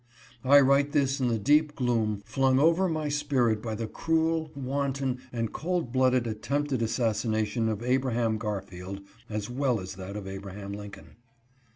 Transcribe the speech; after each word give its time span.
I 0.43 0.59
write 0.61 0.93
this 0.93 1.19
in 1.19 1.27
the 1.27 1.37
deep 1.37 1.75
gloom 1.75 2.23
flung 2.25 2.57
over 2.57 2.89
my 2.89 3.07
spirit 3.07 3.61
by 3.61 3.75
the 3.75 3.85
cruel, 3.85 4.51
wanton, 4.55 5.19
and 5.31 5.53
cold 5.53 5.91
blooded 5.91 6.25
attempted 6.25 6.81
assassination 6.81 7.69
of 7.69 7.83
Abraham 7.83 8.39
Garfield, 8.39 9.01
as 9.29 9.47
well 9.47 9.79
as 9.79 9.93
that 9.97 10.17
of 10.17 10.25
Abraham 10.27 10.71
Lincoln. 10.73 11.17